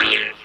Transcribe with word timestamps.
Beep. 0.00 0.39